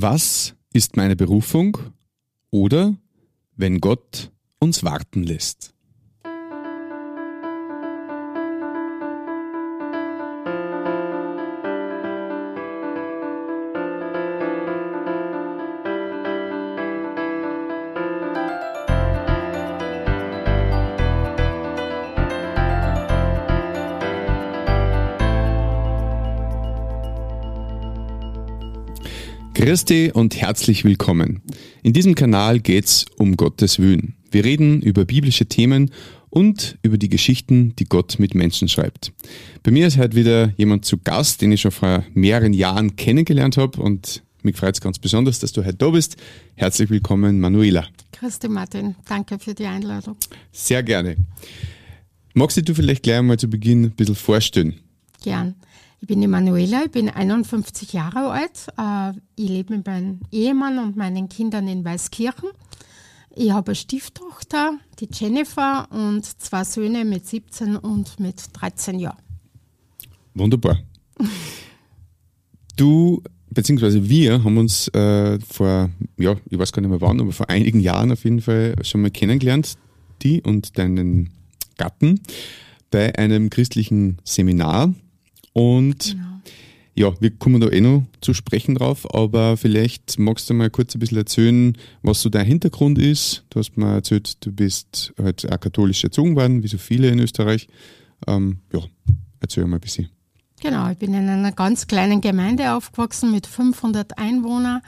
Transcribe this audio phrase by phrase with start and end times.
[0.00, 1.76] Was ist meine Berufung?
[2.50, 2.94] Oder
[3.56, 5.74] wenn Gott uns warten lässt.
[29.68, 31.42] Christi und herzlich willkommen.
[31.82, 34.16] In diesem Kanal geht's um Gottes Willen.
[34.30, 35.90] Wir reden über biblische Themen
[36.30, 39.12] und über die Geschichten, die Gott mit Menschen schreibt.
[39.62, 43.58] Bei mir ist heute wieder jemand zu Gast, den ich schon vor mehreren Jahren kennengelernt
[43.58, 46.16] habe und mich freut es ganz besonders, dass du heute da bist.
[46.54, 47.86] Herzlich willkommen, Manuela.
[48.12, 50.16] Christi Martin, danke für die Einladung.
[50.50, 51.16] Sehr gerne.
[52.32, 54.80] Magst du vielleicht gleich mal zu Beginn ein bisschen vorstellen?
[55.22, 55.56] Gern.
[56.00, 58.68] Ich bin die Manuela, ich bin 51 Jahre alt.
[58.78, 62.50] Äh, ich lebe mit meinem Ehemann und meinen Kindern in Weißkirchen.
[63.34, 69.22] Ich habe eine Stieftochter, die Jennifer, und zwei Söhne mit 17 und mit 13 Jahren.
[70.34, 70.78] Wunderbar.
[72.76, 77.32] Du, beziehungsweise wir haben uns äh, vor, ja, ich weiß gar nicht mehr wann, aber
[77.32, 79.74] vor einigen Jahren auf jeden Fall schon mal kennengelernt,
[80.22, 81.30] die und deinen
[81.76, 82.20] Gatten,
[82.90, 84.94] bei einem christlichen Seminar
[85.58, 86.24] und genau.
[86.94, 90.94] ja, wir kommen da eh noch zu sprechen drauf, aber vielleicht magst du mal kurz
[90.94, 93.44] ein bisschen erzählen, was so dein Hintergrund ist.
[93.50, 97.18] Du hast mir erzählt, du bist halt auch katholisch erzogen worden, wie so viele in
[97.18, 97.66] Österreich.
[98.28, 98.80] Ähm, ja,
[99.40, 100.08] erzähl mal ein bisschen.
[100.60, 104.80] Genau, ich bin in einer ganz kleinen Gemeinde aufgewachsen mit 500 Einwohnern.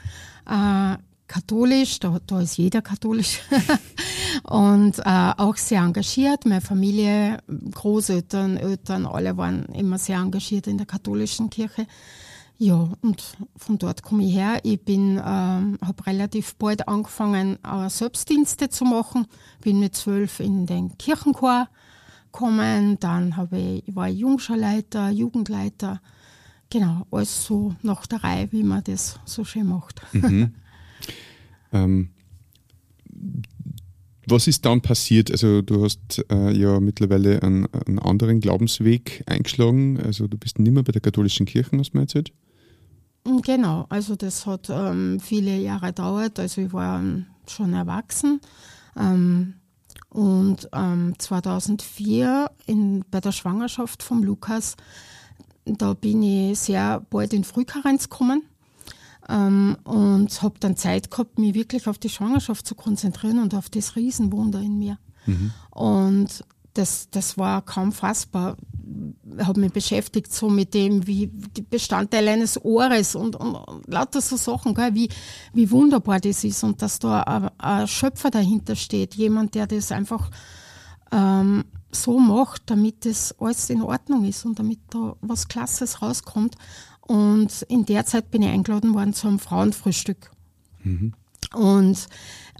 [0.45, 0.97] Äh,
[1.27, 3.39] katholisch, da, da ist jeder katholisch
[4.43, 6.45] und äh, auch sehr engagiert.
[6.45, 7.39] Meine Familie,
[7.71, 11.87] Großeltern, Eltern, alle waren immer sehr engagiert in der katholischen Kirche.
[12.57, 13.23] Ja, und
[13.57, 14.59] von dort komme ich her.
[14.61, 19.25] Ich bin, ähm, habe relativ bald angefangen, äh, Selbstdienste zu machen.
[19.61, 21.67] Bin mit zwölf in den Kirchenchor
[22.31, 22.99] gekommen.
[22.99, 26.01] Dann habe ich, ich war Jungschulleiter, Jugendleiter.
[26.69, 30.01] Genau, alles so nach der Reihe, wie man das so schön macht.
[30.13, 30.53] Mhm.
[31.73, 32.09] Ähm,
[34.31, 35.31] was ist dann passiert?
[35.31, 39.99] Also du hast äh, ja mittlerweile einen, einen, anderen Glaubensweg eingeschlagen.
[39.99, 42.31] Also du bist nicht mehr bei der katholischen Kirche, hast du mir erzählt?
[43.25, 46.39] Mm, genau, also das hat ähm, viele Jahre gedauert.
[46.39, 48.41] Also ich war ähm, schon erwachsen.
[48.97, 49.55] Ähm,
[50.09, 54.75] und 2004 ähm, in, bei der Schwangerschaft von Lukas,
[55.63, 58.43] da bin ich sehr bald in Frühkarenz gekommen.
[59.29, 63.69] Ähm, und habe dann Zeit gehabt, mich wirklich auf die Schwangerschaft zu konzentrieren und auf
[63.69, 64.97] das Riesenwunder in mir.
[65.25, 65.51] Mhm.
[65.69, 66.43] Und
[66.73, 68.57] das, das war kaum fassbar.
[69.37, 73.87] Ich habe mich beschäftigt so mit dem, wie die Bestandteile eines Ohres und, und, und
[73.87, 75.09] lauter so Sachen, gell, wie,
[75.53, 79.91] wie wunderbar das ist und dass da ein, ein Schöpfer dahinter steht, jemand, der das
[79.91, 80.29] einfach
[81.11, 86.55] ähm, so macht, damit das alles in Ordnung ist und damit da was Klasses rauskommt.
[87.11, 90.31] Und in der Zeit bin ich eingeladen worden zum Frauenfrühstück.
[90.81, 91.11] Mhm.
[91.53, 92.07] Und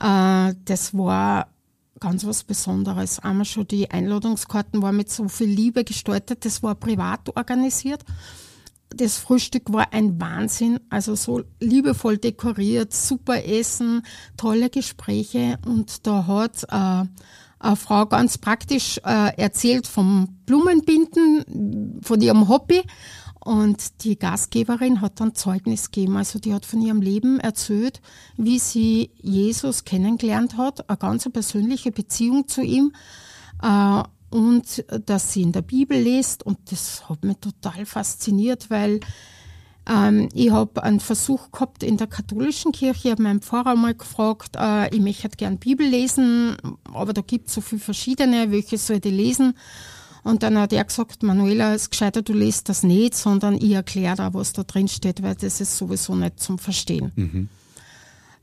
[0.01, 1.47] äh, das war
[2.01, 3.19] ganz was Besonderes.
[3.19, 6.43] Einmal schon die Einladungskarten waren mit so viel Liebe gestaltet.
[6.43, 8.03] Das war privat organisiert.
[8.89, 10.81] Das Frühstück war ein Wahnsinn.
[10.89, 14.01] Also so liebevoll dekoriert, super Essen,
[14.35, 15.59] tolle Gespräche.
[15.65, 17.07] Und da hat äh,
[17.57, 22.81] eine Frau ganz praktisch äh, erzählt vom Blumenbinden, von ihrem Hobby
[23.43, 26.17] und die Gastgeberin hat dann Zeugnis gegeben.
[26.17, 28.01] Also die hat von ihrem Leben erzählt,
[28.37, 32.93] wie sie Jesus kennengelernt hat, eine ganz persönliche Beziehung zu ihm.
[33.63, 36.43] Äh, und dass sie in der Bibel liest.
[36.43, 39.01] Und das hat mich total fasziniert, weil
[39.89, 43.07] ähm, ich habe einen Versuch gehabt in der katholischen Kirche.
[43.07, 46.57] Ich habe meinen Pfarrer mal gefragt, äh, ich möchte gern Bibel lesen,
[46.93, 49.53] aber da gibt es so viele verschiedene, welche soll ich lesen?
[50.23, 53.71] Und dann hat er gesagt, Manuela, es ist gescheiter, du liest das nicht, sondern ich
[53.71, 57.11] erkläre da, was da drin steht, weil das ist sowieso nicht zum Verstehen.
[57.15, 57.49] Mhm.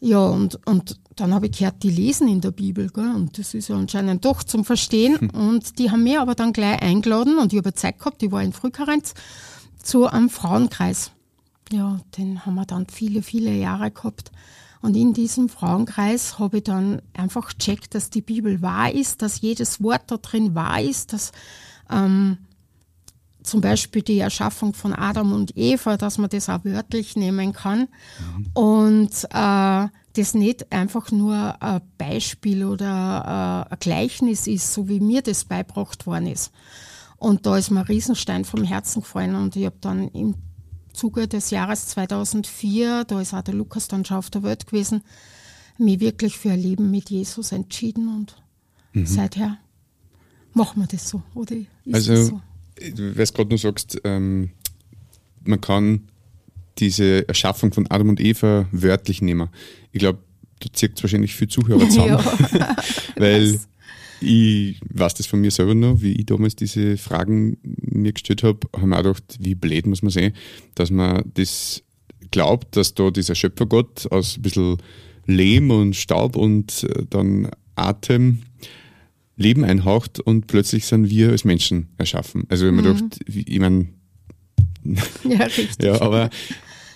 [0.00, 3.12] Ja, und, und dann habe ich gehört, die lesen in der Bibel, gell?
[3.14, 5.18] und das ist ja anscheinend doch zum Verstehen.
[5.20, 5.30] Mhm.
[5.48, 8.42] Und die haben mir aber dann gleich eingeladen und ich habe Zeit gehabt, ich war
[8.42, 9.14] in Frühkarenz,
[9.82, 11.12] zu einem Frauenkreis.
[11.72, 14.30] Ja, den haben wir dann viele, viele Jahre gehabt.
[14.80, 19.40] Und in diesem Frauenkreis habe ich dann einfach gecheckt, dass die Bibel wahr ist, dass
[19.40, 21.32] jedes Wort da drin wahr ist, dass
[21.90, 22.38] ähm,
[23.42, 27.88] zum Beispiel die Erschaffung von Adam und Eva, dass man das auch wörtlich nehmen kann.
[28.36, 28.46] Mhm.
[28.52, 35.00] Und äh, das nicht einfach nur ein Beispiel oder äh, ein Gleichnis ist, so wie
[35.00, 36.52] mir das beibracht worden ist.
[37.16, 40.34] Und da ist mir ein Riesenstein vom Herzen gefallen und ich habe dann im
[40.92, 45.02] Zuge des Jahres 2004, da ist auch der Lukas dann schon auf der Welt gewesen,
[45.78, 48.36] mich wirklich für ein Leben mit Jesus entschieden und
[48.92, 49.06] mhm.
[49.06, 49.58] seither
[50.54, 51.22] machen wir das so.
[51.34, 51.56] Oder
[51.92, 52.40] also, so?
[52.80, 54.50] weil du gerade nur sagst, ähm,
[55.44, 56.08] man kann
[56.78, 59.48] diese Erschaffung von Adam und Eva wörtlich nehmen.
[59.92, 60.20] Ich glaube,
[60.60, 62.18] du ziehst wahrscheinlich viel Zuhörer zusammen.
[63.16, 63.58] weil
[64.20, 68.60] ich weiß das von mir selber noch, wie ich damals diese Fragen mir gestellt habe,
[68.74, 70.32] habe ich mir auch gedacht, wie blöd muss man sein,
[70.74, 71.82] dass man das
[72.30, 74.78] glaubt, dass da dieser Schöpfergott aus ein bisschen
[75.26, 78.42] Lehm und Staub und äh, dann Atem
[79.38, 82.44] Leben einhaucht und plötzlich sind wir als Menschen erschaffen.
[82.48, 82.96] Also wenn man mhm.
[82.96, 83.86] gedacht, ich meine,
[85.24, 85.82] ja, richtig.
[85.82, 86.28] ja, aber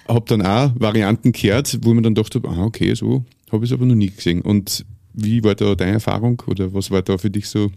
[0.08, 3.74] habe dann auch Varianten gehört, wo man dann dachte, ah, okay, so habe ich es
[3.74, 4.42] aber noch nie gesehen.
[4.42, 4.84] Und
[5.14, 7.70] wie war da deine Erfahrung oder was war da für dich so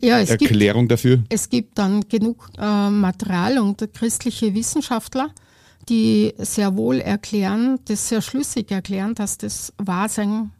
[0.00, 1.22] ja, Erklärung gibt, dafür?
[1.28, 5.30] Es gibt dann genug äh, Material und christliche Wissenschaftler,
[5.88, 10.50] die sehr wohl erklären, das sehr schlüssig erklären, dass das wahr sein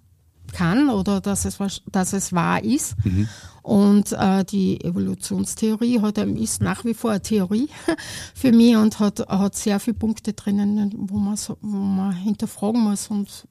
[0.52, 1.58] kann oder dass es,
[1.90, 2.96] dass es wahr ist.
[3.04, 3.28] Mhm.
[3.62, 7.68] Und äh, die Evolutionstheorie hat, ist nach wie vor eine Theorie
[8.34, 12.80] für mich und hat, hat sehr viele Punkte drinnen, wo man, so, wo man hinterfragen
[12.80, 13.48] muss und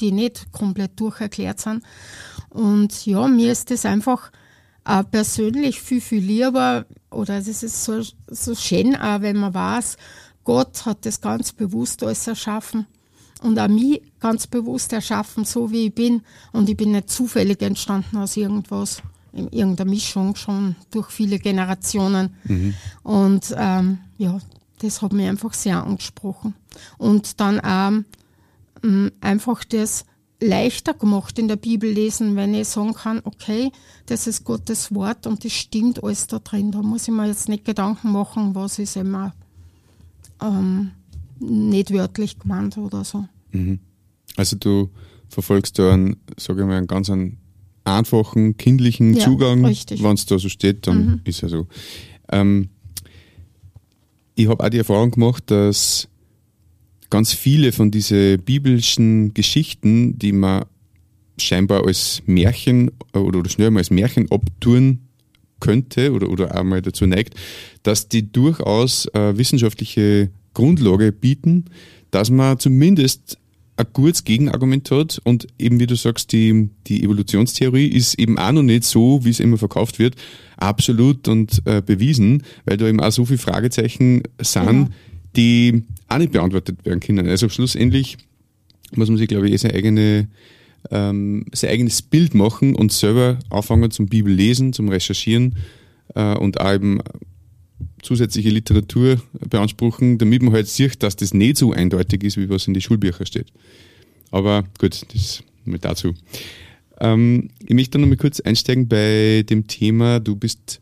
[0.00, 1.82] die nicht komplett durcherklärt sind.
[2.50, 4.30] Und ja, mir ist das einfach
[4.84, 9.96] äh, persönlich viel, viel lieber oder das ist so, so schön, auch wenn man weiß,
[10.44, 12.86] Gott hat das ganz bewusst alles erschaffen
[13.42, 16.22] und auch mich ganz bewusst erschaffen, so wie ich bin.
[16.52, 19.02] Und ich bin nicht zufällig entstanden aus irgendwas,
[19.32, 22.34] in irgendeiner Mischung schon durch viele Generationen.
[22.44, 22.74] Mhm.
[23.02, 24.38] Und ähm, ja,
[24.78, 26.54] das hat mich einfach sehr angesprochen.
[26.98, 27.60] Und dann
[28.82, 30.04] ähm, einfach das
[30.40, 33.72] leichter gemacht in der Bibel lesen, wenn ich sagen kann, okay,
[34.06, 36.70] das ist Gottes Wort und das stimmt alles da drin.
[36.70, 39.32] Da muss ich mir jetzt nicht Gedanken machen, was ist immer
[40.42, 40.92] ähm,
[41.40, 43.26] nicht wörtlich gemeint oder so.
[43.52, 43.80] Mhm.
[44.36, 44.90] Also du
[45.28, 47.38] verfolgst da einen, sage ich mal, einen ganz einen
[47.84, 49.62] einfachen, kindlichen ja, Zugang.
[49.62, 51.20] Wenn es da so steht, dann mhm.
[51.24, 51.66] ist ja so.
[52.30, 52.70] Ähm,
[54.34, 56.08] ich habe auch die Erfahrung gemacht, dass
[57.10, 60.64] ganz viele von diesen biblischen Geschichten, die man
[61.38, 65.00] scheinbar als Märchen oder, oder schnell mal als Märchen abtun
[65.60, 67.34] könnte oder, oder auch mal dazu neigt,
[67.82, 71.66] dass die durchaus äh, wissenschaftliche Grundlage bieten,
[72.10, 73.38] dass man zumindest
[73.76, 78.52] ein gutes Gegenargument hat und eben wie du sagst, die, die Evolutionstheorie ist eben auch
[78.52, 80.14] noch nicht so, wie es immer verkauft wird,
[80.56, 84.88] absolut und äh, bewiesen, weil da eben auch so viele Fragezeichen sind, genau.
[85.34, 87.26] die auch nicht beantwortet werden können.
[87.28, 88.16] Also schlussendlich
[88.94, 90.28] muss man sich, glaube ich, eh seine eigene,
[90.92, 95.56] ähm, sein eigenes Bild machen und selber anfangen zum Bibel lesen, zum Recherchieren
[96.14, 97.00] äh, und auch eben
[98.04, 102.68] zusätzliche Literatur beanspruchen, damit man halt sieht, dass das nicht so eindeutig ist, wie was
[102.68, 103.46] in die Schulbücher steht.
[104.30, 106.14] Aber gut, das mal dazu.
[107.00, 110.80] Ähm, ich möchte noch mal kurz einsteigen bei dem Thema, du bist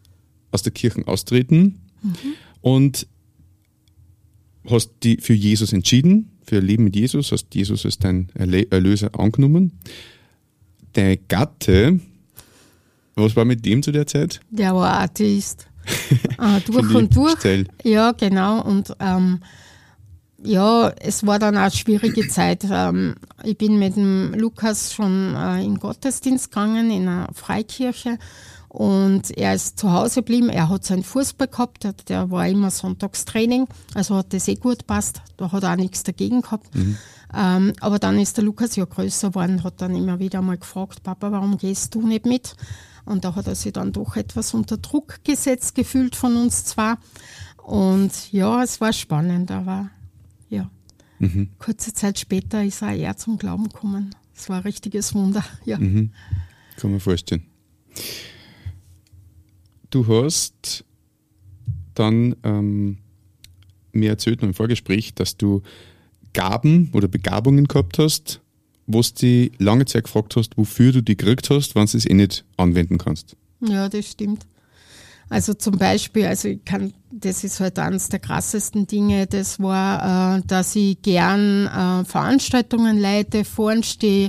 [0.51, 2.13] aus der Kirche austreten mhm.
[2.61, 3.07] und
[4.69, 9.19] hast die für Jesus entschieden, für ein Leben mit Jesus, hast Jesus als dein Erlöser
[9.19, 9.73] angenommen.
[10.93, 12.01] Dein Gatte,
[13.15, 14.41] was war mit dem zu der Zeit?
[14.51, 15.69] Der war Atheist
[16.11, 17.39] äh, durch und durch.
[17.39, 17.67] Steil.
[17.83, 18.63] Ja, genau.
[18.63, 19.41] Und ähm,
[20.45, 22.67] ja, es war dann auch eine schwierige Zeit.
[22.71, 28.19] Ähm, ich bin mit dem Lukas schon äh, in Gottesdienst gegangen, in einer Freikirche.
[28.69, 30.49] Und er ist zu Hause geblieben.
[30.49, 34.79] Er hat seinen Fußball gehabt, der, der war immer Sonntagstraining, also hat das eh gut
[34.79, 35.21] gepasst.
[35.37, 36.75] Da hat er auch nichts dagegen gehabt.
[36.75, 36.97] Mhm.
[37.35, 41.03] Ähm, aber dann ist der Lukas ja größer geworden, hat dann immer wieder mal gefragt,
[41.03, 42.57] Papa, warum gehst du nicht mit?
[43.05, 46.99] Und da hat er sich dann doch etwas unter Druck gesetzt gefühlt von uns zwar.
[47.57, 49.91] Und ja, es war spannend, aber
[50.49, 50.71] ja.
[51.19, 51.51] Mhm.
[51.59, 54.15] Kurze Zeit später ist er eher zum Glauben gekommen.
[54.35, 55.79] Es war ein richtiges Wunder, ja.
[55.79, 56.13] Mhm.
[56.77, 57.47] Kann man vorstellen.
[59.91, 60.85] Du hast
[61.95, 62.99] dann ähm,
[63.93, 65.63] mir erzählt im Vorgespräch, dass du
[66.33, 68.42] Gaben oder Begabungen gehabt hast,
[68.87, 72.07] wo du die lange Zeit gefragt hast, wofür du die gekriegt hast, wenn du es
[72.07, 73.37] eh nicht anwenden kannst.
[73.61, 74.47] Ja, das stimmt.
[75.33, 80.37] Also zum Beispiel, also ich kann, das ist halt eines der krassesten Dinge, das war,
[80.37, 84.29] äh, dass ich gern äh, Veranstaltungen leite, vorn stehe,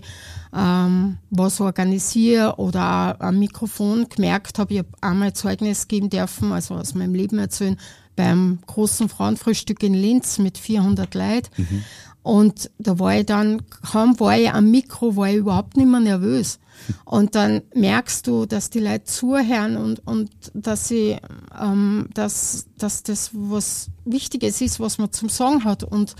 [0.55, 4.75] ähm, was organisiere oder ein Mikrofon gemerkt habe.
[4.75, 7.77] Ich habe einmal Zeugnis geben dürfen, also aus meinem Leben erzählen,
[8.15, 11.50] beim großen Frauenfrühstück in Linz mit 400 Leuten.
[11.57, 11.83] Mhm.
[12.24, 13.62] Und da war ich dann,
[13.92, 16.60] kaum war ich am Mikro, war ich überhaupt nicht mehr nervös.
[17.06, 21.18] Und dann merkst du, dass die Leute zuhören und, und dass sie,
[21.60, 25.84] ähm, dass, dass das was Wichtiges ist, was man zum Sagen hat.
[25.84, 26.15] Und,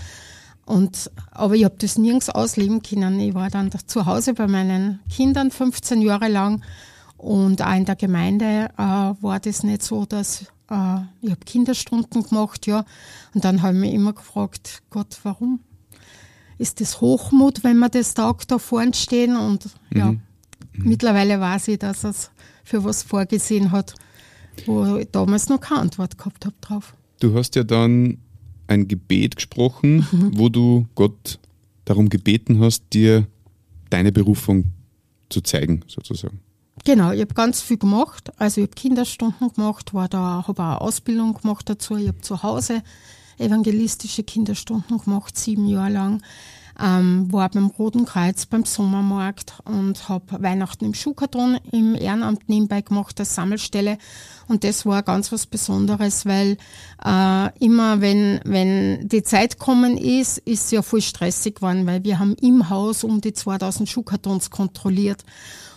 [0.66, 3.18] und, aber ich habe das nirgends ausleben können.
[3.18, 6.62] Ich war dann zu Hause bei meinen Kindern 15 Jahre lang
[7.16, 12.22] und auch in der Gemeinde äh, war das nicht so, dass äh, ich habe Kinderstunden
[12.22, 12.84] gemacht, ja.
[13.34, 15.60] Und dann habe ich mich immer gefragt, Gott, warum?
[16.58, 19.36] Ist das Hochmut, wenn wir das Tag da vorne stehen?
[19.36, 20.20] Und ja, mhm.
[20.74, 22.30] mittlerweile weiß ich, dass es
[22.64, 23.94] für was vorgesehen hat,
[24.66, 26.94] wo ich damals noch keine Antwort gehabt habe drauf.
[27.20, 28.18] Du hast ja dann
[28.66, 30.38] ein Gebet gesprochen, mhm.
[30.38, 31.38] wo du Gott
[31.84, 33.26] darum gebeten hast, dir
[33.90, 34.72] deine Berufung
[35.28, 36.40] zu zeigen, sozusagen.
[36.84, 38.30] Genau, ich habe ganz viel gemacht.
[38.38, 41.96] Also ich habe Kinderstunden gemacht, war da, habe auch Ausbildung gemacht dazu.
[41.96, 42.82] Ich habe zu Hause
[43.38, 46.22] evangelistische Kinderstunden gemacht, sieben Jahre lang.
[46.80, 52.80] Ähm, war beim Roten Kreuz beim Sommermarkt und habe Weihnachten im Schuhkarton im Ehrenamt nebenbei
[52.80, 53.96] gemacht als Sammelstelle.
[54.48, 56.56] Und das war ganz was Besonderes, weil
[57.04, 62.02] äh, immer wenn, wenn die Zeit kommen ist, ist es ja voll stressig geworden, weil
[62.02, 65.24] wir haben im Haus um die 2000 Schuhkartons kontrolliert.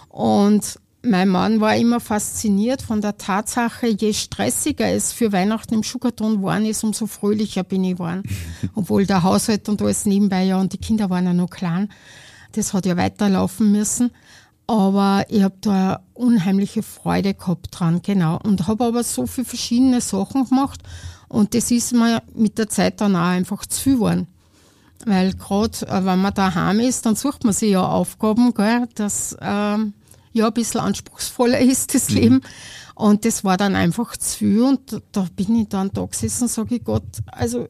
[0.10, 5.84] Und mein Mann war immer fasziniert von der Tatsache, je stressiger es für Weihnachten im
[5.84, 8.24] Schuhkarton geworden ist, umso fröhlicher bin ich geworden.
[8.76, 11.90] Obwohl der Haushalt und alles nebenbei ja und die Kinder waren ja noch klein.
[12.54, 14.12] Das hat ja weiterlaufen müssen.
[14.68, 18.40] Aber ich habe da unheimliche Freude gehabt dran, genau.
[18.44, 20.82] Und habe aber so viele verschiedene Sachen gemacht.
[21.30, 24.28] Und das ist mir mit der Zeit dann auch einfach zu viel geworden.
[25.06, 29.38] Weil gerade, äh, wenn man daheim ist, dann sucht man sich ja Aufgaben, gell, dass,
[29.42, 29.94] ähm,
[30.34, 32.16] ja ein bisschen anspruchsvoller ist, das mhm.
[32.16, 32.42] Leben.
[32.96, 34.62] Und das war dann einfach zu viel.
[34.62, 37.68] Und da bin ich dann da gesessen und sage, Gott, also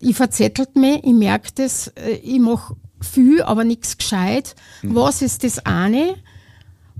[0.00, 4.54] ich verzettelt mich, ich merke das, äh, ich mache viel, aber nichts gescheit.
[4.82, 4.94] Mhm.
[4.94, 6.16] Was ist das eine,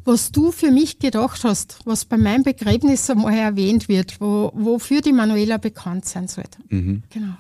[0.05, 5.01] was du für mich gedacht hast, was bei meinem Begräbnis einmal erwähnt wird, wo, wofür
[5.01, 6.59] die Manuela bekannt sein sollte?
[6.69, 7.03] Mhm.
[7.11, 7.35] Genau.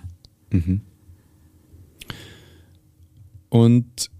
[0.51, 0.83] Mhm.
[3.49, 4.11] Und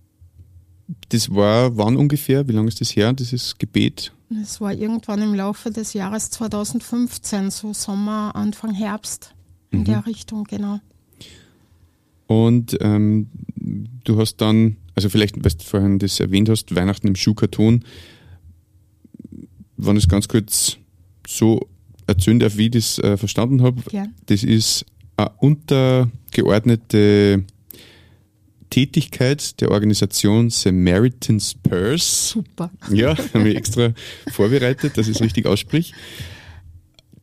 [1.11, 2.49] das war wann ungefähr?
[2.49, 4.13] Wie lange ist das her, dieses Gebet?
[4.31, 9.35] Das war irgendwann im Laufe des Jahres 2015, so Sommer, Anfang Herbst,
[9.71, 9.85] in mhm.
[9.85, 10.81] der Richtung, genau.
[12.27, 13.29] Und ähm,
[14.05, 17.85] du hast dann, also vielleicht, weil du vorhin das erwähnt hast, Weihnachten im Schuhkarton,
[19.79, 20.77] wenn ich es ganz kurz
[21.27, 21.67] so
[22.07, 23.81] erzählen darf, wie ich das äh, verstanden habe,
[24.27, 24.85] das ist
[25.17, 27.45] eine untergeordnete
[28.71, 32.35] Tätigkeit der Organisation Samaritan's Purse.
[32.35, 32.71] Super.
[32.91, 33.93] Ja, habe ich extra
[34.33, 35.95] vorbereitet, dass ich es richtig aussprich.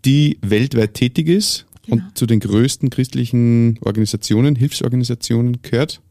[0.06, 2.04] Die weltweit tätig ist genau.
[2.04, 6.02] und zu den größten christlichen Organisationen, Hilfsorganisationen gehört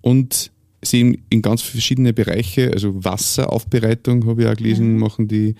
[0.00, 0.50] und
[0.82, 4.98] sie in ganz verschiedene Bereiche, also Wasseraufbereitung habe ich auch gelesen, ja.
[4.98, 5.54] machen die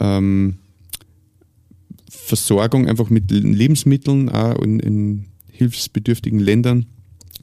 [0.00, 0.56] ähm,
[2.08, 6.86] Versorgung einfach mit Lebensmitteln auch in, in hilfsbedürftigen Ländern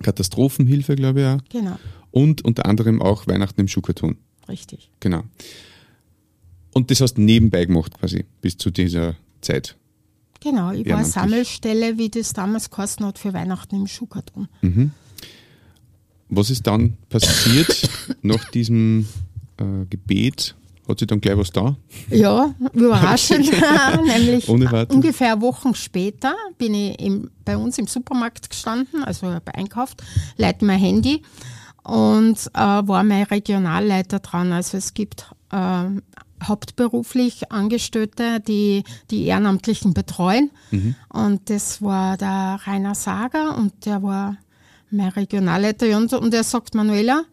[0.02, 1.40] Katastrophenhilfe, glaube ich auch.
[1.50, 1.78] Genau.
[2.12, 4.18] Und unter anderem auch Weihnachten im Schuhkarton.
[4.50, 4.90] Richtig.
[5.00, 5.24] Genau.
[6.74, 9.78] Und das hast du nebenbei gemacht quasi bis zu dieser Zeit.
[10.42, 14.48] Genau, ich war Sammelstelle, wie das damals kosten hat, für Weihnachten im Schuhkarton.
[14.62, 14.92] Mhm.
[16.30, 17.90] Was ist dann passiert
[18.22, 19.08] nach diesem
[19.58, 20.56] äh, Gebet
[20.88, 21.76] hat sie dann gleich was da?
[22.10, 23.52] Ja, überraschend.
[24.06, 30.04] Nämlich ungefähr Wochen später bin ich im, bei uns im Supermarkt gestanden, also bei einkauft,
[30.38, 31.22] leite mein Handy
[31.84, 34.52] und äh, war mein Regionalleiter dran.
[34.54, 35.86] Also es gibt äh,
[36.44, 40.52] hauptberuflich Angestellte, die die Ehrenamtlichen betreuen.
[40.72, 40.96] Mhm.
[41.10, 44.38] Und das war der Rainer Sager und der war
[44.90, 45.98] mein Regionalleiter.
[45.98, 47.24] Und, und er sagt, Manuela,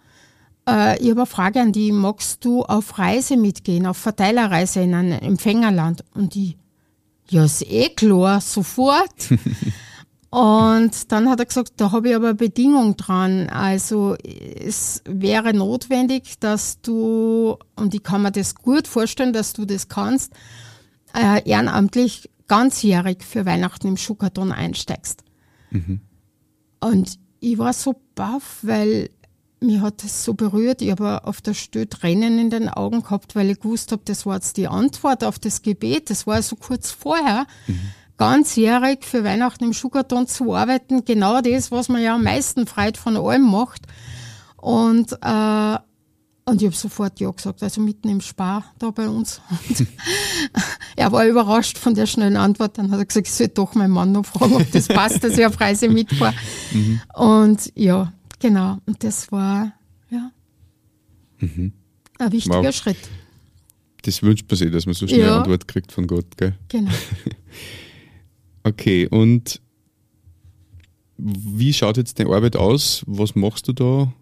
[0.69, 1.93] äh, ich habe eine Frage an die.
[1.93, 6.05] Magst du auf Reise mitgehen, auf Verteilerreise in ein Empfängerland?
[6.15, 6.57] Und die,
[7.29, 9.31] ja, ist eh klar, sofort.
[10.31, 13.49] Und dann hat er gesagt, da habe ich aber eine Bedingung dran.
[13.49, 19.65] Also es wäre notwendig, dass du, und ich kann mir das gut vorstellen, dass du
[19.65, 20.35] das kannst,
[21.15, 25.25] äh, ehrenamtlich ganzjährig für Weihnachten im Schuhkarton einsteigst.
[25.71, 26.01] Mhm.
[26.81, 29.09] Und ich war so baff, weil
[29.61, 30.83] mir hat das so berührt.
[30.83, 34.27] Ich habe auf der Stelle Tränen in den Augen gehabt, weil ich gewusst habe, das
[34.27, 36.11] war jetzt die Antwort auf das Gebet.
[36.11, 37.47] Das war so kurz vorher.
[37.67, 37.81] Mhm.
[38.17, 42.97] Ganzjährig für Weihnachten im Schuhkarton zu arbeiten, genau das, was man ja am meisten freut
[42.97, 43.83] von allem macht.
[44.57, 45.79] Und, äh,
[46.45, 49.41] Und ich habe sofort Ja gesagt, also mitten im Spar da bei uns.
[50.97, 52.77] Er war überrascht von der schnellen Antwort.
[52.77, 55.39] Dann hat er gesagt, ich soll doch meinen Mann noch fragen, ob das passt, dass
[55.39, 56.35] ich auf Reise mitfahre.
[56.73, 57.01] Mhm.
[57.15, 58.79] Und ja, genau.
[58.87, 59.73] Und das war
[60.11, 60.31] ja
[61.39, 61.73] mhm.
[62.19, 62.75] ein wichtiger wow.
[62.75, 62.99] Schritt.
[64.03, 65.39] Das wünscht man sich, dass man so schnell ja.
[65.39, 66.55] Antwort kriegt von Gott, gell?
[66.69, 66.93] Genau.
[68.65, 69.61] okay, und
[71.17, 73.03] wie schaut jetzt deine Arbeit aus?
[73.07, 74.13] Was machst du da?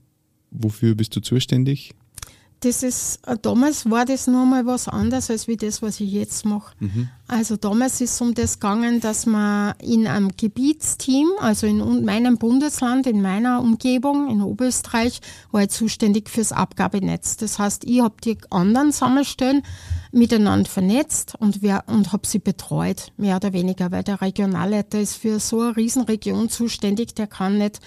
[0.50, 1.94] Wofür bist du zuständig?
[2.60, 6.10] Das ist, äh, damals war das nur mal was anderes als wie das, was ich
[6.10, 6.74] jetzt mache.
[6.80, 7.08] Mhm.
[7.28, 12.38] Also damals ist es um das gegangen, dass man in einem Gebietsteam, also in meinem
[12.38, 15.20] Bundesland, in meiner Umgebung, in Oberösterreich,
[15.50, 17.36] war ich zuständig fürs Abgabenetz.
[17.36, 19.62] Das heißt, ich habe die anderen Sammelstellen
[20.12, 25.40] miteinander vernetzt und, und habe sie betreut, mehr oder weniger, weil der Regionalleiter ist für
[25.40, 27.80] so eine Riesenregion zuständig, der kann nicht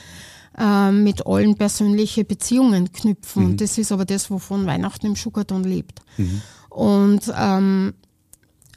[0.60, 3.44] äh, mit allen persönliche Beziehungen knüpfen.
[3.44, 3.50] Mhm.
[3.52, 6.02] Und das ist aber das, wovon Weihnachten im Schuhkarton lebt.
[6.18, 6.42] Mhm.
[6.70, 7.94] Und, ähm,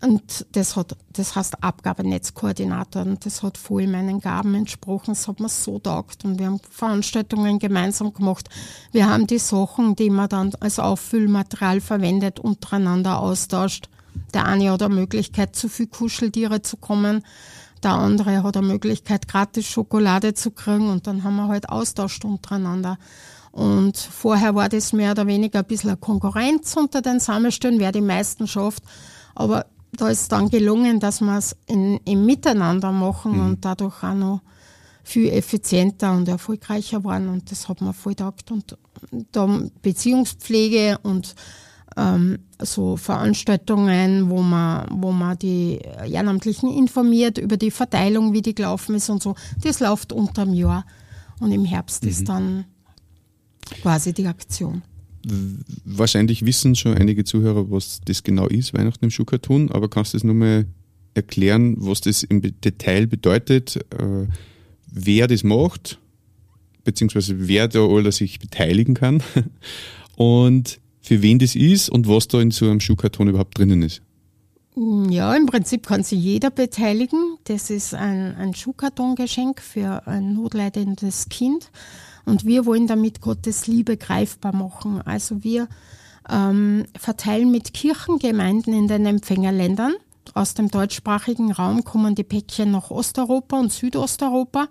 [0.01, 5.09] und das hat, das heißt Abgabenetzkoordinator und das hat voll meinen Gaben entsprochen.
[5.09, 8.49] Das hat mir so taugt und wir haben Veranstaltungen gemeinsam gemacht.
[8.91, 13.89] Wir haben die Sachen, die man dann als Auffüllmaterial verwendet, untereinander austauscht.
[14.35, 17.23] Der eine hat eine Möglichkeit, zu viel Kuscheltiere zu kommen
[17.83, 22.25] der andere hat eine Möglichkeit, gratis Schokolade zu kriegen und dann haben wir halt austauscht
[22.25, 22.99] untereinander.
[23.51, 27.93] Und vorher war das mehr oder weniger ein bisschen eine Konkurrenz unter den Sammelstellen, wer
[27.93, 28.83] die meisten schafft.
[29.35, 33.47] Aber da ist dann gelungen, dass wir es im Miteinander machen mhm.
[33.47, 34.41] und dadurch auch noch
[35.05, 37.29] viel effizienter und erfolgreicher waren.
[37.29, 38.51] Und das hat mir voll gedacht.
[38.51, 38.79] Und
[39.33, 41.35] da Beziehungspflege und
[41.97, 48.55] ähm, so Veranstaltungen, wo man, wo man die Ehrenamtlichen informiert über die Verteilung, wie die
[48.55, 49.35] gelaufen ist und so.
[49.63, 50.85] Das läuft unterm Jahr.
[51.41, 52.09] Und im Herbst mhm.
[52.11, 52.65] ist dann
[53.83, 54.83] quasi die Aktion.
[55.85, 60.19] Wahrscheinlich wissen schon einige Zuhörer, was das genau ist, Weihnachten im Schuhkarton, aber kannst du
[60.19, 60.67] das nochmal
[61.15, 64.27] erklären, was das im Detail bedeutet, äh,
[64.91, 65.99] wer das macht,
[66.85, 69.23] beziehungsweise wer da oder sich beteiligen kann
[70.17, 74.01] und für wen das ist und was da in so einem Schuhkarton überhaupt drinnen ist.
[74.75, 77.37] Ja, im Prinzip kann sich jeder beteiligen.
[77.45, 81.71] Das ist ein, ein Schuhkartongeschenk für ein notleidendes Kind.
[82.25, 85.03] Und wir wollen damit Gottes Liebe greifbar machen.
[85.03, 85.69] Also wir
[86.31, 89.93] ähm, verteilen mit Kirchengemeinden in den Empfängerländern.
[90.33, 94.69] Aus dem deutschsprachigen Raum kommen die Päckchen nach Osteuropa und Südosteuropa.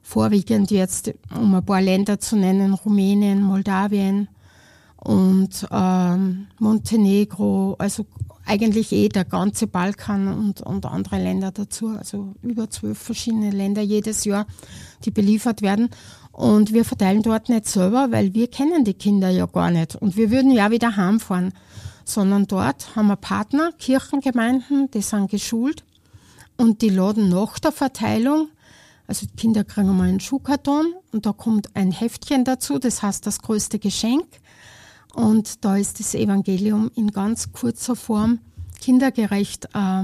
[0.00, 4.28] Vorwiegend jetzt, um ein paar Länder zu nennen, Rumänien, Moldawien,
[5.06, 8.06] und ähm, Montenegro, also
[8.44, 13.82] eigentlich eh der ganze Balkan und, und andere Länder dazu, also über zwölf verschiedene Länder
[13.82, 14.46] jedes Jahr,
[15.04, 15.90] die beliefert werden.
[16.32, 19.94] Und wir verteilen dort nicht selber, weil wir kennen die Kinder ja gar nicht.
[19.94, 21.52] Und wir würden ja wieder heimfahren.
[22.04, 25.84] Sondern dort haben wir Partner, Kirchengemeinden, die sind geschult
[26.56, 28.48] und die laden nach der Verteilung
[29.08, 33.26] also die Kinder kriegen einmal einen Schuhkarton und da kommt ein Heftchen dazu, das heißt
[33.26, 34.26] das größte Geschenk.
[35.16, 38.38] Und da ist das Evangelium in ganz kurzer Form
[38.82, 40.02] kindergerecht äh,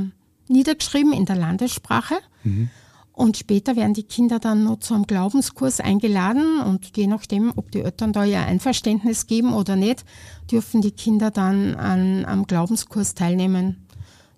[0.49, 2.15] niedergeschrieben in der Landessprache.
[2.45, 2.71] Mhm.
[3.13, 7.71] Und später werden die Kinder dann noch zu einem Glaubenskurs eingeladen und je nachdem, ob
[7.71, 10.07] die Eltern da ihr Einverständnis geben oder nicht,
[10.51, 13.87] dürfen die Kinder dann an, am Glaubenskurs teilnehmen.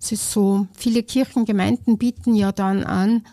[0.01, 3.25] Es ist so, viele Kirchengemeinden bieten ja dann an,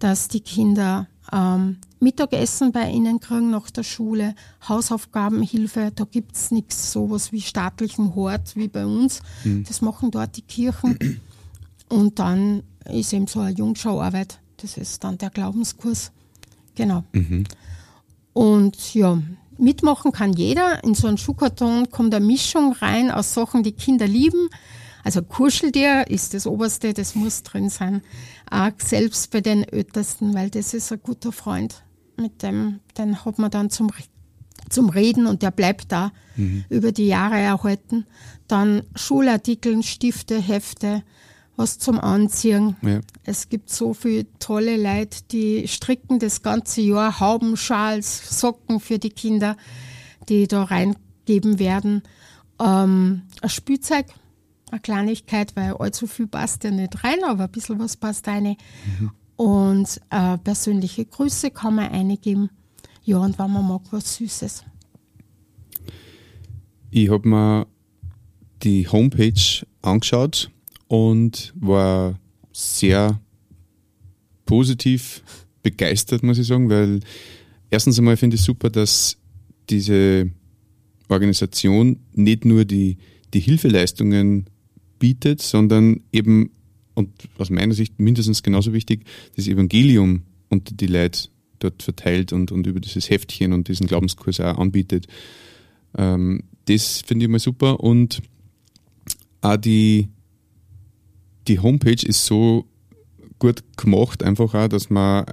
[0.00, 4.34] dass die Kinder ähm, Mittagessen bei ihnen kriegen nach der Schule,
[4.66, 9.20] Hausaufgabenhilfe, da gibt es nichts sowas wie staatlichen Hort wie bei uns.
[9.44, 9.64] Mhm.
[9.64, 11.20] Das machen dort die Kirchen.
[11.88, 16.12] Und dann ist eben so eine Jungschauarbeit, das ist dann der Glaubenskurs.
[16.74, 17.04] Genau.
[17.12, 17.44] Mhm.
[18.32, 19.20] Und ja,
[19.58, 20.82] mitmachen kann jeder.
[20.84, 24.48] In so einen Schuhkarton kommt eine Mischung rein aus Sachen, die Kinder lieben.
[25.04, 28.02] Also Kuscheltier ist das Oberste, das muss drin sein.
[28.50, 31.82] Auch selbst bei den Ältesten, weil das ist ein guter Freund
[32.20, 33.90] mit dem, den hat man dann zum,
[34.68, 36.64] zum Reden und der bleibt da mhm.
[36.68, 38.06] über die Jahre erhalten.
[38.48, 41.02] Dann Schulartikel, Stifte, Hefte,
[41.56, 42.76] was zum Anziehen.
[42.82, 43.00] Ja.
[43.24, 48.98] Es gibt so viele tolle Leute, die stricken das ganze Jahr Hauben, Schals, Socken für
[48.98, 49.56] die Kinder,
[50.28, 52.02] die da reingeben werden.
[52.58, 54.06] Ähm, ein Spielzeug,
[54.70, 58.56] eine Kleinigkeit, weil allzu viel passt ja nicht rein, aber ein bisschen was passt rein.
[58.98, 59.10] Mhm.
[59.40, 62.50] Und äh, persönliche Grüße kann man eingeben.
[63.04, 64.64] Ja, und wenn man mag, was Süßes.
[66.90, 67.66] Ich habe mir
[68.62, 70.50] die Homepage angeschaut
[70.88, 72.20] und war
[72.52, 73.18] sehr
[74.44, 75.22] positiv
[75.62, 77.00] begeistert, muss ich sagen, weil
[77.70, 79.16] erstens einmal finde ich super, dass
[79.70, 80.30] diese
[81.08, 82.98] Organisation nicht nur die,
[83.32, 84.50] die Hilfeleistungen
[84.98, 86.50] bietet, sondern eben,
[87.00, 89.04] und aus meiner Sicht mindestens genauso wichtig,
[89.36, 94.40] das Evangelium unter die Leute dort verteilt und, und über dieses Heftchen und diesen Glaubenskurs
[94.40, 95.06] auch anbietet.
[95.96, 98.22] Ähm, das finde ich mal super und
[99.40, 100.08] auch die,
[101.48, 102.66] die Homepage ist so
[103.38, 105.24] gut gemacht, einfach auch, dass man,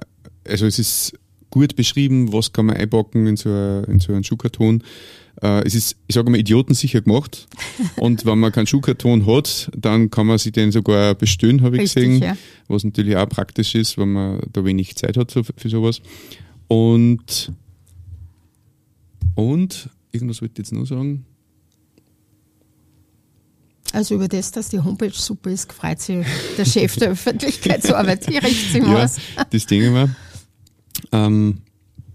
[0.46, 1.18] also es ist
[1.50, 4.82] gut beschrieben, was kann man einpacken in so, eine, in so einen Schuhkarton.
[5.42, 7.46] Äh, es ist, ich sage mal, idiotensicher gemacht.
[7.96, 11.82] Und wenn man keinen Schuhkarton hat, dann kann man sich den sogar bestellen, habe ich
[11.82, 12.22] Richtig, gesehen.
[12.22, 12.36] Ja.
[12.66, 16.00] Was natürlich auch praktisch ist, wenn man da wenig Zeit hat für, für sowas.
[16.66, 17.52] Und,
[19.34, 21.24] und, irgendwas wollte ich jetzt noch sagen.
[23.92, 26.26] Also über das, dass die Homepage super ist, freut sich
[26.58, 28.28] der Chef der Öffentlichkeitsarbeit.
[28.28, 29.08] Hier riecht sich ja,
[29.50, 30.14] Das denke ich mir.
[31.12, 31.62] Ähm,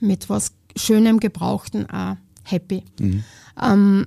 [0.00, 2.84] mit was Schönem Gebrauchten auch happy.
[3.00, 3.24] Mhm.
[3.60, 4.06] Ähm,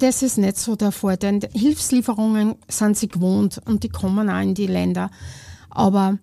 [0.00, 4.54] das ist nicht so der denn Hilfslieferungen sind sie gewohnt und die kommen auch in
[4.54, 5.10] die Länder.
[5.70, 6.18] Aber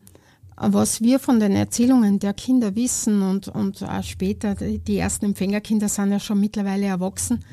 [0.71, 5.89] was wir von den Erzählungen der Kinder wissen und, und auch später, die ersten Empfängerkinder
[5.89, 7.43] sind ja schon mittlerweile erwachsen,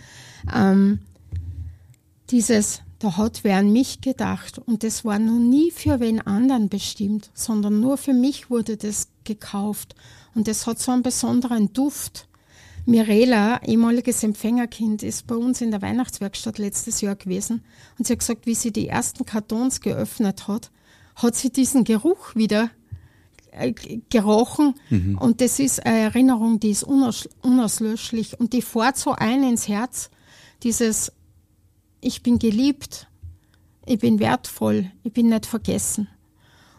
[0.55, 1.01] ähm,
[2.31, 6.69] dieses, da hat wer an mich gedacht und das war noch nie für wen anderen
[6.69, 9.95] bestimmt, sondern nur für mich wurde das gekauft
[10.35, 12.29] und das hat so einen besonderen Duft.
[12.87, 17.63] Mirela, ehemaliges Empfängerkind, ist bei uns in der Weihnachtswerkstatt letztes Jahr gewesen
[17.99, 20.71] und sie hat gesagt, wie sie die ersten Kartons geöffnet hat,
[21.17, 22.71] hat sie diesen Geruch wieder
[23.53, 23.73] äh,
[24.09, 25.19] gerochen mhm.
[25.19, 29.69] und das ist eine Erinnerung, die ist unaus unauslöschlich und die fährt so ein ins
[29.69, 30.11] Herz,
[30.63, 31.13] dieses
[32.01, 33.09] ich bin geliebt,
[33.87, 36.09] ich bin wertvoll, ich bin nicht vergessen.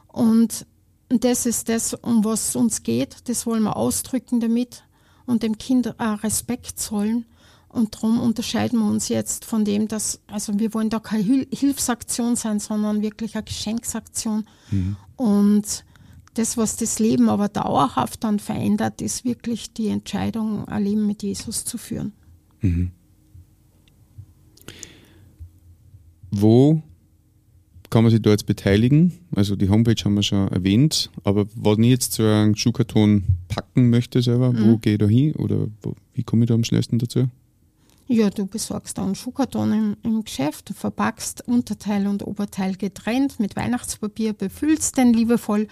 [0.08, 0.66] Und
[1.10, 4.84] das ist das, um was es uns geht, das wollen wir ausdrücken damit
[5.26, 7.26] und dem Kind auch Respekt zollen.
[7.70, 11.48] Und darum unterscheiden wir uns jetzt von dem, dass, also wir wollen da keine Hil
[11.54, 14.46] Hilfsaktion sein, sondern wirklich eine Geschenksaktion.
[14.72, 14.98] Mhm.
[15.16, 15.86] Und
[16.34, 21.24] das, was das Leben aber dauerhaft dann verändert, ist wirklich die Entscheidung, ein Leben mit
[21.24, 22.14] Jesus zu führen.
[22.62, 22.92] Mhm.
[26.32, 26.82] Wo
[27.90, 29.12] kann man sich da jetzt beteiligen?
[29.36, 33.90] Also die Homepage haben wir schon erwähnt, aber wenn ich jetzt so einen Schuhkarton packen
[33.90, 34.72] möchte selber, mhm.
[34.72, 37.28] wo gehe ich da hin oder wo, wie komme ich da am schnellsten dazu?
[38.08, 43.40] Ja, du besorgst da einen Schuhkarton im, im Geschäft, du verpackst Unterteil und Oberteil getrennt
[43.40, 45.68] mit Weihnachtspapier, befüllst den liebevoll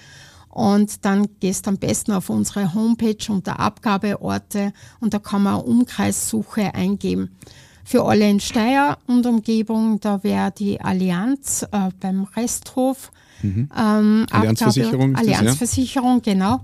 [0.50, 6.74] und dann gehst am besten auf unsere Homepage unter Abgabeorte und da kann man Umkreissuche
[6.74, 7.36] eingeben.
[7.84, 13.12] Für alle in Steyr und Umgebung, da wäre die Allianz äh, beim Resthof.
[13.42, 13.70] Mhm.
[13.76, 15.16] Ähm, Allianzversicherung.
[15.16, 16.34] Abgabe, Allianzversicherung, ja?
[16.34, 16.62] genau.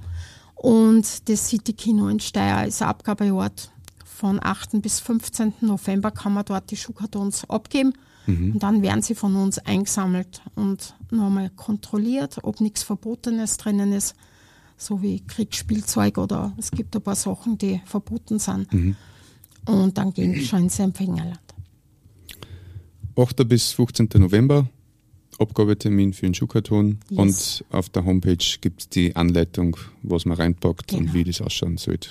[0.56, 3.71] Und das City Kino in Steyr ist Abgabeort.
[4.04, 4.82] Von 8.
[4.82, 5.54] bis 15.
[5.62, 7.93] November kann man dort die Schuhkartons abgeben.
[8.27, 8.53] Mhm.
[8.53, 14.15] Und dann werden sie von uns eingesammelt und nochmal kontrolliert, ob nichts Verbotenes drinnen ist,
[14.77, 18.71] so wie Kriegsspielzeug oder es gibt ein paar Sachen, die verboten sind.
[18.73, 18.95] Mhm.
[19.65, 21.39] Und dann ging es schon ins Empfängerland.
[23.17, 23.47] 8.
[23.47, 24.09] bis 15.
[24.15, 24.67] November,
[25.39, 27.19] Abgabetermin für den Schuhkarton yes.
[27.19, 31.03] und auf der Homepage gibt es die Anleitung, was man reinpackt genau.
[31.03, 32.09] und wie das ausschauen sollte.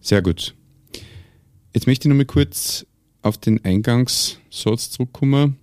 [0.00, 0.54] Sehr gut.
[1.74, 2.86] Jetzt möchte ich noch mal kurz
[3.22, 5.56] auf den Eingangssatz zurückkommen.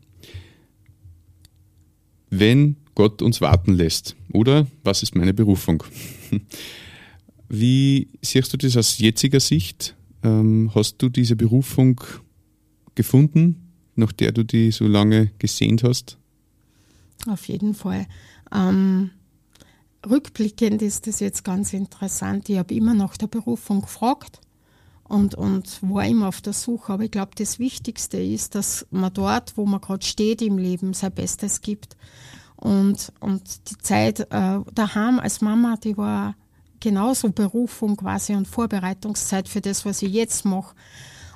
[2.29, 5.83] Wenn Gott uns warten lässt, oder was ist meine Berufung?
[7.49, 9.95] Wie siehst du das aus jetziger Sicht?
[10.23, 12.01] Ähm, hast du diese Berufung
[12.95, 16.17] gefunden, nach der du die so lange gesehnt hast?
[17.27, 18.05] Auf jeden Fall.
[18.53, 19.11] Ähm,
[20.07, 22.49] rückblickend ist das jetzt ganz interessant.
[22.49, 24.39] Ich habe immer nach der Berufung gefragt
[25.09, 26.93] und, und war immer auf der Suche.
[26.93, 30.93] Aber ich glaube, das Wichtigste ist, dass man dort, wo man gerade steht im Leben,
[30.93, 31.97] sein Bestes gibt.
[32.55, 36.35] Und, und die Zeit äh, daheim als Mama, die war
[36.79, 40.75] genauso Berufung quasi und Vorbereitungszeit für das, was ich jetzt mache.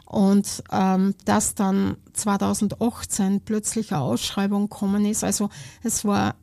[0.06, 5.50] Und ähm, dass dann 2018 plötzlich eine Ausschreibung gekommen ist, also
[5.82, 6.36] es war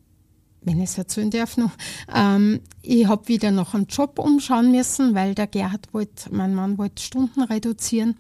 [0.62, 1.72] wenn ich es erzählen darf noch,
[2.14, 6.78] ähm, ich habe wieder noch einen Job umschauen müssen, weil der Gerhard wollte, mein Mann
[6.78, 8.16] wollte Stunden reduzieren.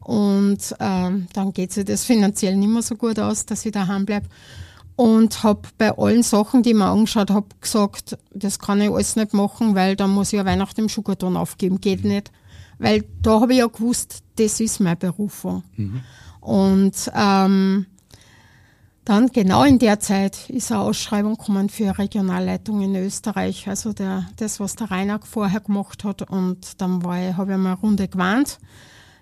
[0.00, 4.04] Und ähm, dann geht sich das finanziell nicht mehr so gut aus, dass ich daheim
[4.04, 4.26] bleibe.
[4.96, 9.16] Und habe bei allen Sachen, die ich mir angeschaut habe, gesagt, das kann ich alles
[9.16, 11.80] nicht machen, weil dann muss ich ja Weihnachten im Schuhkarton aufgeben.
[11.80, 12.30] Geht nicht.
[12.78, 15.62] Weil da habe ich ja gewusst, das ist meine Berufung.
[15.76, 16.00] Mhm.
[16.40, 17.86] Und ähm,
[19.04, 24.28] dann genau in der Zeit ist eine Ausschreibung gekommen für Regionalleitung in Österreich, also der,
[24.36, 26.22] das, was der Rainer vorher gemacht hat.
[26.30, 28.60] Und dann war ich, habe ich mal eine Runde gewarnt,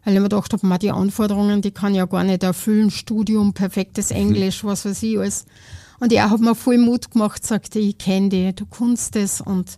[0.05, 3.55] weil ich mir gedacht habe, die Anforderungen, die kann ich ja gar nicht erfüllen, Studium,
[3.55, 4.17] perfektes mhm.
[4.17, 5.47] Englisch, was weiß ich alles.
[5.99, 9.77] Und er hat mir voll Mut gemacht, sagte, ich kenne dich, du kannst es und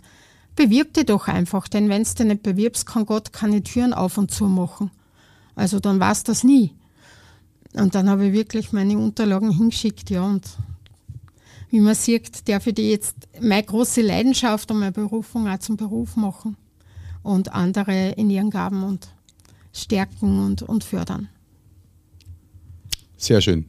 [0.57, 4.19] bewirb dich doch einfach, denn wenn du dich nicht bewirbst, kann Gott keine Türen auf
[4.19, 4.91] und zu machen.
[5.55, 6.73] Also dann war es das nie.
[7.75, 10.25] Und dann habe ich wirklich meine Unterlagen hingeschickt, ja.
[10.25, 10.47] Und
[11.71, 15.77] wie man sieht, darf ich die jetzt meine große Leidenschaft und meine Berufung auch zum
[15.77, 16.57] Beruf machen
[17.23, 19.09] und andere in ihren Gaben und
[19.73, 21.29] stärken und, und fördern.
[23.17, 23.65] Sehr schön.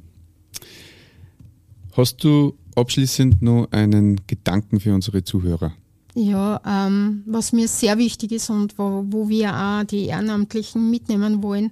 [1.95, 5.73] Hast du abschließend noch einen Gedanken für unsere Zuhörer?
[6.15, 11.41] Ja, ähm, was mir sehr wichtig ist und wo, wo wir auch die Ehrenamtlichen mitnehmen
[11.41, 11.71] wollen,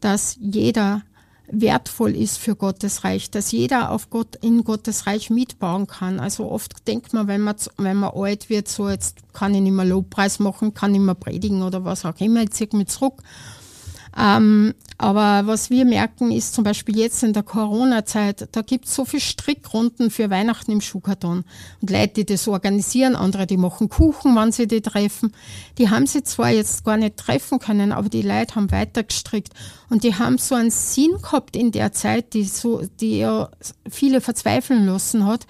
[0.00, 1.02] dass jeder
[1.50, 6.20] wertvoll ist für Gottes Reich, dass jeder auf Gott, in Gottes Reich mitbauen kann.
[6.20, 9.72] Also oft denkt man, wenn man, wenn man alt wird, so jetzt kann ich nicht
[9.72, 12.88] mehr Lobpreis machen, kann ich mehr predigen oder was auch immer, jetzt ziehe ich mich
[12.88, 13.22] zurück.
[14.16, 18.96] Ähm, aber was wir merken, ist zum Beispiel jetzt in der Corona-Zeit, da gibt es
[18.96, 21.44] so viele Strickrunden für Weihnachten im Schuhkarton.
[21.80, 25.32] Und Leute, die das organisieren, andere, die machen Kuchen, wann sie die treffen.
[25.78, 29.52] Die haben sie zwar jetzt gar nicht treffen können, aber die Leute haben weiter gestrickt.
[29.88, 33.50] Und die haben so einen Sinn gehabt in der Zeit, die so, die ja
[33.88, 35.46] viele verzweifeln lassen hat,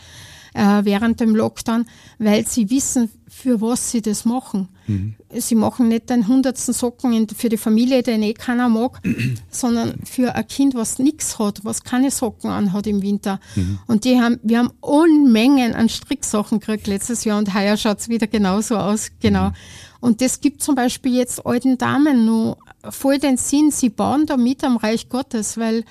[0.54, 1.86] äh, während dem Lockdown,
[2.18, 4.68] weil sie wissen, für was sie das machen.
[4.86, 5.14] Mhm.
[5.34, 9.00] Sie machen nicht den hundertsten Socken für die Familie, den eh keiner mag,
[9.50, 13.38] sondern für ein Kind, was nichts hat, was keine Socken anhat im Winter.
[13.54, 13.78] Mhm.
[13.86, 18.08] Und die haben, wir haben Unmengen an Stricksachen gekriegt letztes Jahr und heuer schaut es
[18.08, 19.50] wieder genauso aus, genau.
[19.50, 19.54] Mhm.
[20.00, 22.56] Und das gibt zum Beispiel jetzt alten Damen nur
[22.88, 25.84] voll den Sinn, sie bauen da mit am Reich Gottes, weil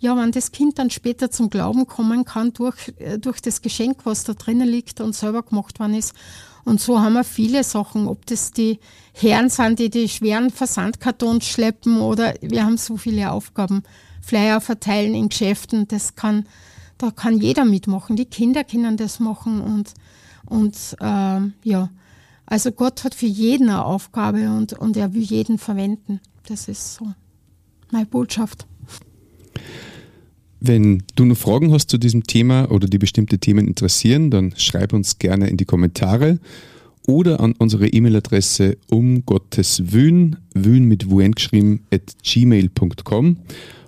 [0.00, 4.04] ja, wenn das Kind dann später zum Glauben kommen kann durch, äh, durch das Geschenk,
[4.04, 6.14] was da drinnen liegt und selber gemacht worden ist.
[6.64, 8.80] Und so haben wir viele Sachen, ob das die
[9.12, 13.82] Herren sind, die die schweren Versandkartons schleppen oder wir haben so viele Aufgaben.
[14.22, 16.46] Flyer verteilen in Geschäften, das kann,
[16.98, 18.16] da kann jeder mitmachen.
[18.16, 19.94] Die Kinder können das machen und,
[20.46, 21.90] und äh, ja,
[22.46, 26.20] also Gott hat für jeden eine Aufgabe und, und er will jeden verwenden.
[26.46, 27.12] Das ist so
[27.90, 28.66] meine Botschaft.
[30.60, 34.92] Wenn du noch Fragen hast zu diesem Thema oder die bestimmte Themen interessieren, dann schreib
[34.92, 36.38] uns gerne in die Kommentare
[37.06, 43.38] oder an unsere E-Mail-Adresse um Gottes Wün, Wün mit Wuen geschrieben, at gmail.com.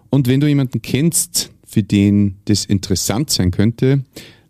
[0.09, 4.05] Und wenn du jemanden kennst, für den das interessant sein könnte,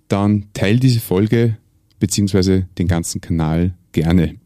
[0.09, 1.57] dann teil diese Folge
[1.99, 2.63] bzw.
[2.79, 4.37] den ganzen Kanal gerne.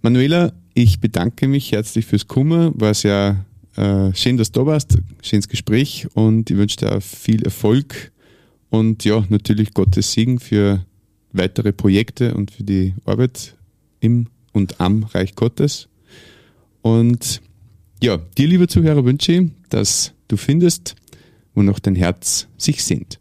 [0.00, 3.44] Manuela, ich bedanke mich herzlich fürs Kummer, war sehr
[3.76, 4.98] äh, schön, dass du da warst.
[5.22, 8.12] Schönes Gespräch und ich wünsche dir viel Erfolg
[8.70, 10.84] und ja, natürlich Gottes Segen für
[11.32, 13.56] weitere Projekte und für die Arbeit
[14.00, 15.88] im und am Reich Gottes.
[16.82, 17.40] Und
[18.02, 20.96] ja, dir, liebe Zuhörer, wünsche ich, dass du findest,
[21.54, 23.18] wo noch dein Herz sich sehnt.